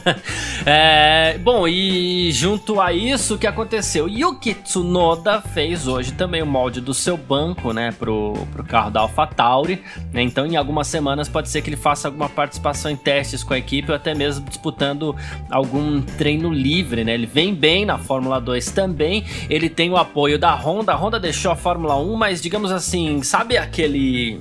[0.65, 4.09] é, bom, e junto a isso, o que aconteceu?
[4.09, 9.01] Yuki Tsunoda fez hoje também o molde do seu banco, né, pro, pro carro da
[9.01, 9.83] AlphaTauri.
[10.13, 10.23] Né?
[10.23, 13.59] Então, em algumas semanas, pode ser que ele faça alguma participação em testes com a
[13.59, 15.15] equipe ou até mesmo disputando
[15.51, 17.13] algum algum treino livre, né?
[17.13, 19.25] Ele vem bem na Fórmula 2 também.
[19.49, 20.93] Ele tem o apoio da Honda.
[20.93, 24.41] A Honda deixou a Fórmula 1, mas digamos assim, sabe aquele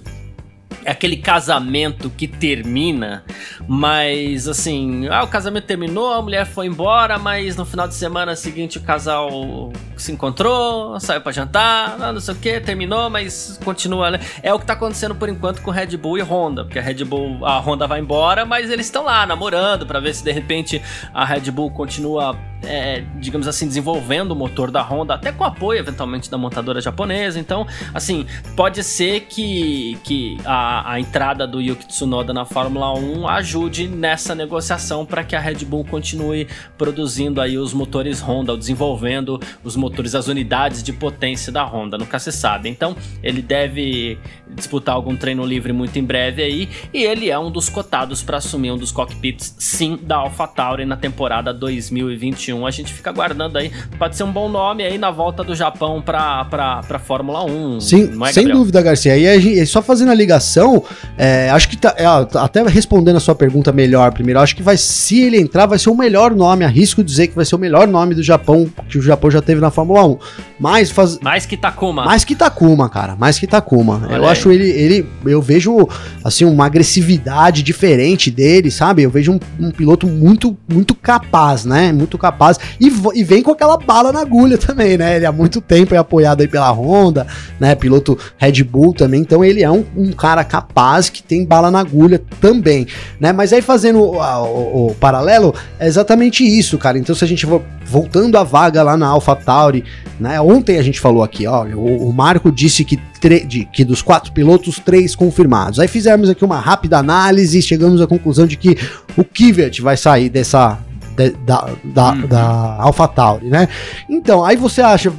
[0.85, 3.23] é aquele casamento que termina,
[3.67, 8.35] mas assim, ah, o casamento terminou, a mulher foi embora, mas no final de semana
[8.35, 14.11] seguinte o casal se encontrou, saiu para jantar, não sei o que, terminou, mas continua.
[14.11, 14.19] Né?
[14.43, 17.03] É o que tá acontecendo por enquanto com Red Bull e Honda, porque a Red
[17.03, 20.79] Bull, a Honda vai embora, mas eles estão lá namorando para ver se de repente
[21.11, 25.79] a Red Bull continua é, digamos assim, desenvolvendo o motor da Honda, até com apoio
[25.79, 27.39] eventualmente da montadora japonesa.
[27.39, 28.25] Então, assim,
[28.55, 34.35] pode ser que, que a, a entrada do Yuki Tsunoda na Fórmula 1 ajude nessa
[34.35, 36.47] negociação para que a Red Bull continue
[36.77, 41.97] produzindo aí os motores Honda, ou desenvolvendo os motores, as unidades de potência da Honda,
[41.97, 42.69] nunca se sabe.
[42.69, 44.17] Então, ele deve
[44.49, 48.37] disputar algum treino livre muito em breve aí, e ele é um dos cotados para
[48.37, 53.71] assumir um dos cockpits, sim, da AlphaTauri na temporada 2021 a gente fica aguardando aí.
[53.97, 57.81] Pode ser um bom nome aí na volta do Japão pra, pra, pra Fórmula 1.
[57.81, 59.17] Sim, é, sem dúvida, Garcia.
[59.17, 60.83] E aí, só fazendo a ligação,
[61.17, 62.05] é, acho que tá, é,
[62.37, 65.89] até respondendo a sua pergunta melhor primeiro, acho que vai, se ele entrar, vai ser
[65.89, 66.63] o melhor nome.
[66.63, 69.59] Arrisco dizer que vai ser o melhor nome do Japão que o Japão já teve
[69.59, 70.17] na Fórmula 1.
[70.59, 71.19] Mais faz...
[71.19, 72.05] Mais que Takuma.
[72.05, 73.15] Mais que Takuma, cara.
[73.15, 74.03] Mais que Takuma.
[74.05, 74.31] Olha eu aí.
[74.31, 75.09] acho ele, ele.
[75.25, 75.87] Eu vejo,
[76.23, 79.03] assim, uma agressividade diferente dele, sabe?
[79.03, 81.91] Eu vejo um, um piloto muito, muito capaz, né?
[81.91, 82.59] Muito capaz capaz.
[82.79, 85.15] E, e, vem com aquela bala na agulha também, né?
[85.15, 87.25] Ele há muito tempo é apoiado aí pela Honda,
[87.59, 87.73] né?
[87.75, 89.21] Piloto Red Bull também.
[89.21, 92.87] Então ele é um, um cara capaz que tem bala na agulha também,
[93.19, 93.33] né?
[93.33, 96.97] Mas aí fazendo o, o, o paralelo, é exatamente isso, cara.
[96.97, 99.83] Então se a gente for voltando a vaga lá na AlphaTauri,
[100.19, 100.39] né?
[100.41, 102.99] Ontem a gente falou aqui, ó, o, o Marco disse que,
[103.47, 105.79] de, que dos quatro pilotos, três confirmados.
[105.79, 108.77] Aí fizemos aqui uma rápida análise e chegamos à conclusão de que
[109.17, 110.79] o Kvyat vai sair dessa
[111.15, 112.27] da, da, uhum.
[112.27, 112.43] da
[112.79, 113.67] AlphaTauri, né?
[114.09, 115.11] Então, aí você acha,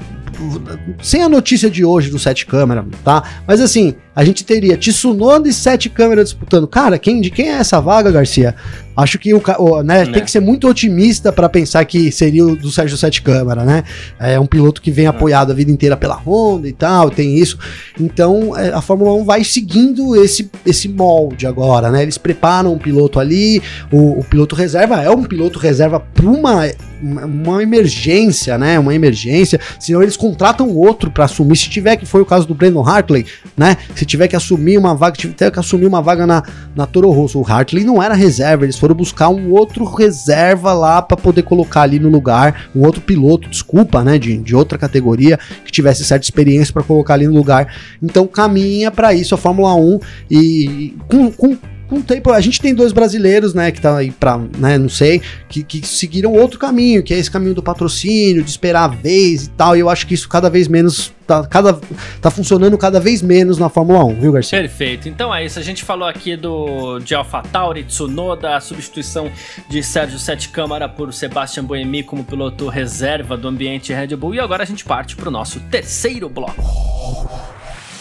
[1.03, 3.23] sem a notícia de hoje do sete câmera, tá?
[3.47, 6.67] Mas assim, a gente teria Tsunoda e sete câmeras disputando.
[6.67, 8.55] Cara, quem, de quem é essa vaga, Garcia?
[8.97, 10.07] Acho que o, o né, é.
[10.07, 13.85] tem que ser muito otimista para pensar que seria o do Sérgio Sete Câmara, né?
[14.19, 15.09] É um piloto que vem é.
[15.09, 17.59] apoiado a vida inteira pela Honda e tal, tem isso.
[18.01, 22.03] Então é, a Fórmula 1 vai seguindo esse, esse molde agora, né?
[22.03, 26.67] Eles preparam um piloto ali, o, o piloto reserva é um piloto reserva para uma
[27.03, 28.79] uma emergência, né?
[28.79, 29.61] Uma emergência.
[29.79, 31.57] Senão eles contratam outro para assumir.
[31.57, 33.27] Se tiver, que foi o caso do Brandon Hartley,
[33.57, 33.77] né?
[33.95, 36.43] Se tiver que assumir uma vaga, tiver que assumir uma vaga na,
[36.75, 37.41] na Toro Rosso.
[37.41, 41.83] O Hartley não era reserva, eles foram buscar um outro reserva lá para poder colocar
[41.83, 46.25] ali no lugar, um outro piloto, desculpa, né, de, de outra categoria que tivesse certa
[46.25, 47.75] experiência para colocar ali no lugar.
[48.03, 49.99] Então caminha para isso a Fórmula 1
[50.31, 51.57] e com, com
[51.89, 55.23] com tempo, a gente tem dois brasileiros, né, que tá aí pra, né, não sei,
[55.49, 59.45] que, que seguiram outro caminho, que é esse caminho do patrocínio, de esperar a vez
[59.45, 61.79] e tal, e eu acho que isso cada vez menos tá, cada,
[62.21, 64.59] tá funcionando cada vez menos na Fórmula 1, viu, Garcia?
[64.59, 65.09] Perfeito.
[65.09, 65.59] Então é isso.
[65.59, 69.31] A gente falou aqui do de AlphaTauri, Tsunoda, a substituição
[69.69, 74.35] de Sérgio Sete Câmara por Sebastian Buemi como piloto reserva do ambiente Red Bull.
[74.35, 76.63] E agora a gente parte para o nosso terceiro bloco.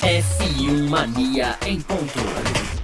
[0.02, 2.75] F1 Mania em ponto.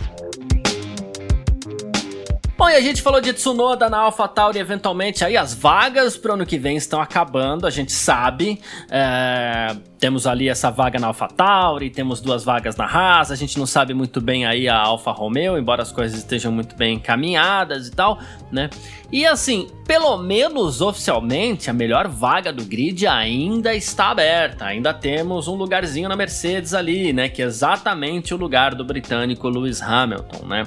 [2.62, 6.34] Bom, e a gente falou de Tsunoda na AlphaTauri eventualmente aí as vagas para o
[6.36, 8.62] ano que vem estão acabando, a gente sabe.
[8.88, 13.66] É, temos ali essa vaga na AlphaTauri, temos duas vagas na Haas, a gente não
[13.66, 17.92] sabe muito bem aí a Alfa Romeo, embora as coisas estejam muito bem encaminhadas e
[17.92, 18.20] tal,
[18.52, 18.70] né?
[19.12, 24.66] E assim, pelo menos oficialmente, a melhor vaga do grid ainda está aberta.
[24.66, 27.28] Ainda temos um lugarzinho na Mercedes ali, né?
[27.28, 30.64] Que é exatamente o lugar do britânico Lewis Hamilton, né?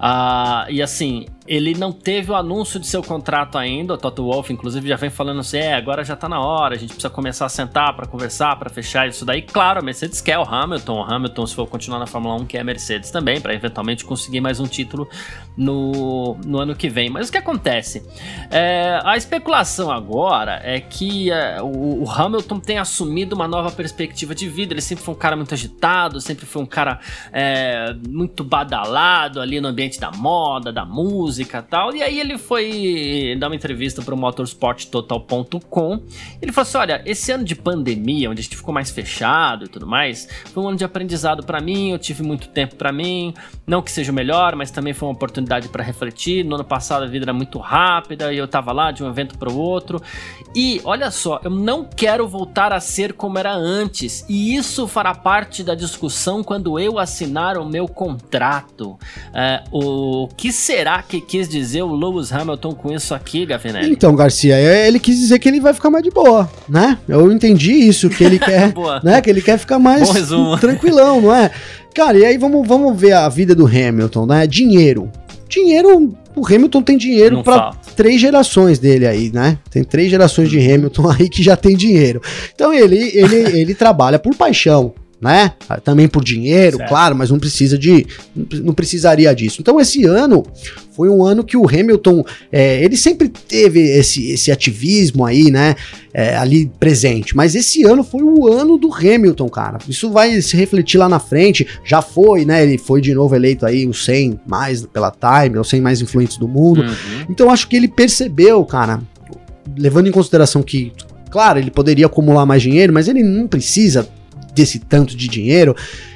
[0.00, 3.94] Ah, e assim, ele não teve o anúncio de seu contrato ainda.
[3.94, 6.78] O Toto Wolff, inclusive, já vem falando assim: é, agora já tá na hora, a
[6.78, 9.42] gente precisa começar a sentar para conversar, para fechar isso daí.
[9.42, 11.00] Claro, a Mercedes quer o Hamilton.
[11.00, 14.40] O Hamilton, se for continuar na Fórmula 1, quer a Mercedes também, para eventualmente conseguir
[14.40, 15.06] mais um título
[15.54, 17.10] no, no ano que vem.
[17.10, 18.02] Mas o que acontece?
[18.50, 24.34] É, a especulação agora é que é, o, o, Hamilton tem assumido uma nova perspectiva
[24.34, 24.72] de vida.
[24.72, 29.60] Ele sempre foi um cara muito agitado, sempre foi um cara é, muito badalado ali
[29.60, 31.94] no ambiente da moda, da música música e tal.
[31.94, 36.02] E aí ele foi dar uma entrevista para o motorsporttotal.com.
[36.40, 39.68] Ele falou assim: olha, esse ano de pandemia, onde a gente ficou mais fechado e
[39.68, 41.90] tudo mais, foi um ano de aprendizado para mim.
[41.90, 43.34] Eu tive muito tempo para mim.
[43.66, 46.44] Não que seja o melhor, mas também foi uma oportunidade para refletir.
[46.44, 49.36] No ano passado a vida era muito rápida e eu tava lá de um evento
[49.36, 50.00] para o outro.
[50.54, 54.24] E olha só, eu não quero voltar a ser como era antes.
[54.28, 58.96] E isso fará parte da discussão quando eu assinar o meu contrato.
[59.32, 63.90] É, o que será que quis dizer o Lewis Hamilton com isso aqui, Gavinelli?
[63.90, 66.98] Então, Garcia, é, ele quis dizer que ele vai ficar mais de boa, né?
[67.08, 69.20] Eu entendi isso, que ele quer, né?
[69.20, 70.08] Que ele quer ficar mais
[70.60, 71.50] tranquilão, não é?
[71.94, 74.46] Cara, e aí vamos, vamos ver a vida do Hamilton, né?
[74.46, 75.10] Dinheiro.
[75.48, 79.58] Dinheiro, o Hamilton tem dinheiro para três gerações dele aí, né?
[79.70, 82.20] Tem três gerações de Hamilton aí que já tem dinheiro.
[82.54, 84.92] Então ele, ele, ele trabalha por paixão
[85.24, 85.52] né?
[85.82, 86.88] Também por dinheiro, certo.
[86.90, 88.06] claro, mas não precisa de.
[88.62, 89.62] não precisaria disso.
[89.62, 90.44] Então, esse ano
[90.92, 92.22] foi um ano que o Hamilton.
[92.52, 95.76] É, ele sempre teve esse, esse ativismo aí, né?
[96.12, 97.34] É, ali presente.
[97.34, 99.78] Mas esse ano foi o ano do Hamilton, cara.
[99.88, 101.66] Isso vai se refletir lá na frente.
[101.86, 102.62] Já foi, né?
[102.62, 106.36] Ele foi de novo eleito aí o 100 mais pela Time, o 100 mais influentes
[106.36, 106.82] do mundo.
[106.82, 107.26] Uhum.
[107.30, 109.00] Então, acho que ele percebeu, cara,
[109.74, 110.92] levando em consideração que.
[111.30, 114.06] Claro, ele poderia acumular mais dinheiro, mas ele não precisa
[114.54, 115.74] desse tanto de dinheiro,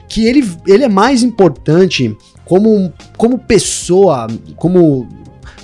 [0.09, 5.07] que ele, ele é mais importante como, como pessoa, como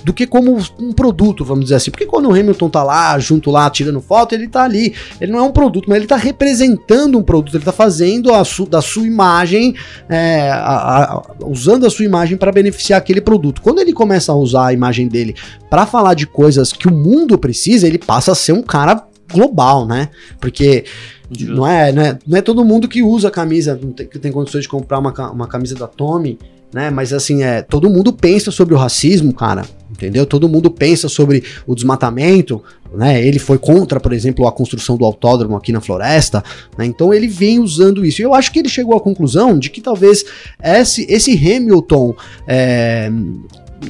[0.05, 1.89] do que como um produto, vamos dizer assim.
[1.89, 4.93] Porque quando o Hamilton tá lá, junto lá, tirando foto, ele tá ali.
[5.19, 8.45] Ele não é um produto, mas ele tá representando um produto, ele tá fazendo a
[8.45, 9.73] su, da sua imagem,
[10.07, 13.63] é, a, a, usando a sua imagem para beneficiar aquele produto.
[13.63, 15.33] Quando ele começa a usar a imagem dele
[15.71, 19.87] para falar de coisas que o mundo precisa, ele passa a ser um cara global,
[19.87, 20.09] né?
[20.39, 20.85] Porque
[21.29, 23.79] não é, não é, não é todo mundo que usa a camisa,
[24.11, 26.37] que tem condições de comprar uma, uma camisa da Tommy,
[26.73, 26.89] né?
[26.89, 29.63] Mas assim, é, todo mundo pensa sobre o racismo, cara.
[29.89, 30.25] Entendeu?
[30.25, 32.61] Todo mundo pensa sobre o desmatamento,
[32.93, 33.25] né?
[33.25, 36.43] Ele foi contra, por exemplo, a construção do autódromo aqui na floresta,
[36.77, 36.85] né?
[36.85, 38.21] Então ele vem usando isso.
[38.21, 40.25] E eu acho que ele chegou à conclusão de que talvez
[40.61, 42.13] esse, esse Hamilton
[42.45, 43.09] é,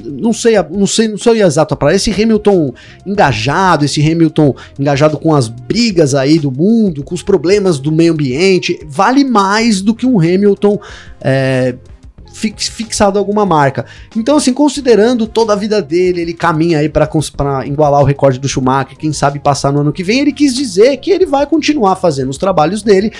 [0.04, 2.74] não sei, não sei, não sei exato para esse Hamilton
[3.06, 8.14] engajado, esse Hamilton engajado com as brigas aí do mundo, com os problemas do meio
[8.14, 10.80] ambiente, vale mais do que um Hamilton
[11.22, 11.76] é,
[12.36, 13.86] fixado alguma marca.
[14.16, 17.10] Então, assim, considerando toda a vida dele, ele caminha aí para
[17.66, 20.98] igualar o recorde do Schumacher, quem sabe passar no ano que vem, ele quis dizer
[20.98, 23.12] que ele vai continuar fazendo os trabalhos dele,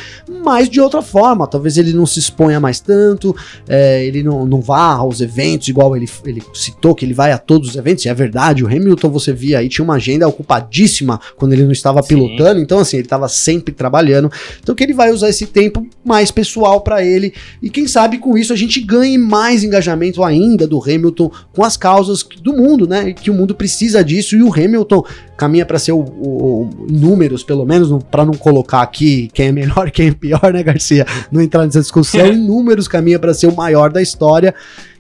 [0.44, 1.48] mas de outra forma.
[1.48, 3.36] Talvez ele não se exponha mais tanto,
[3.68, 7.38] é, ele não, não vá aos eventos, igual ele, ele citou que ele vai a
[7.38, 11.22] todos os eventos, e é verdade, o Hamilton você via aí, tinha uma agenda ocupadíssima
[11.38, 12.10] quando ele não estava Sim.
[12.10, 14.30] pilotando, então assim, ele estava sempre trabalhando.
[14.62, 18.38] Então que ele vai usar esse tempo mais pessoal para ele, e quem sabe com
[18.38, 23.12] isso a gente ganhe mais engajamento ainda do Hamilton com as causas do mundo, né?
[23.12, 25.04] Que o mundo precisa disso e o Hamilton
[25.36, 29.52] caminha para ser o, o, o, números, pelo menos, para não colocar aqui quem é
[29.52, 31.06] melhor, quem é pior, né, Garcia?
[31.32, 32.26] Não entrar nessa discussão.
[32.28, 34.54] em números caminha para ser o maior da história.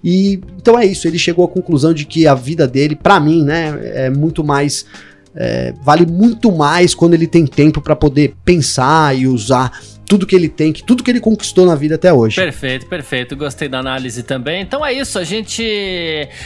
[0.03, 1.07] E então é isso.
[1.07, 4.85] Ele chegou à conclusão de que a vida dele, para mim, né, é muito mais
[5.35, 9.71] é, vale muito mais quando ele tem tempo para poder pensar e usar
[10.07, 12.35] tudo que ele tem, que tudo que ele conquistou na vida até hoje.
[12.35, 13.35] Perfeito, perfeito.
[13.35, 14.61] Gostei da análise também.
[14.61, 15.17] Então é isso.
[15.19, 15.63] A gente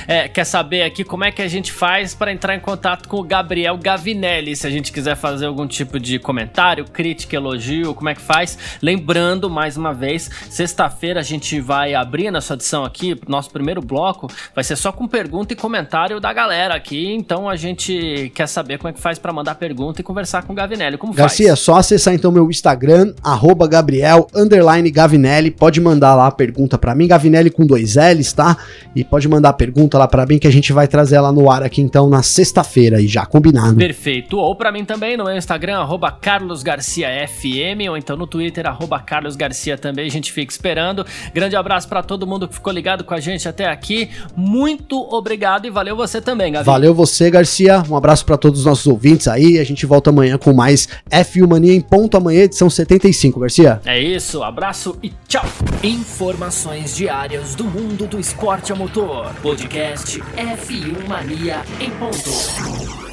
[0.08, 3.18] é, quer saber aqui como é que a gente faz para entrar em contato com
[3.18, 4.56] o Gabriel Gavinelli.
[4.56, 8.58] Se a gente quiser fazer algum tipo de comentário, crítica, elogio, como é que faz?
[8.82, 14.32] Lembrando, mais uma vez, sexta-feira a gente vai abrir nessa edição aqui, nosso primeiro bloco,
[14.56, 17.14] vai ser só com pergunta e comentário da galera aqui.
[17.14, 20.54] Então a gente quer saber como é que faz para mandar pergunta e conversar com
[20.54, 20.98] o Gavinelli.
[20.98, 21.60] Como Garcia, faz?
[21.60, 26.78] só acessar então meu Instagram, arroba arroba Gabriel, underline Gavinelli, pode mandar lá a pergunta
[26.78, 28.56] para mim, Gavinelli com dois L's, tá?
[28.96, 31.50] E pode mandar a pergunta lá para mim que a gente vai trazer ela no
[31.50, 33.76] ar aqui então na sexta-feira e já combinado.
[33.76, 38.28] Perfeito, ou para mim também no meu Instagram, arroba Carlos Garcia FM, ou então no
[38.28, 41.04] Twitter, arroba Carlos Garcia também, a gente fica esperando.
[41.34, 45.66] Grande abraço para todo mundo que ficou ligado com a gente até aqui, muito obrigado
[45.66, 46.66] e valeu você também, Gavi.
[46.68, 50.38] Valeu você, Garcia, um abraço para todos os nossos ouvintes aí, a gente volta amanhã
[50.38, 53.39] com mais F1 Mania em ponto amanhã, edição 75.
[53.40, 53.82] Garcia.
[53.86, 55.46] É isso, abraço e tchau.
[55.84, 59.34] Informações diárias do mundo do esporte a motor.
[59.42, 63.09] Podcast F1 Mania em ponto.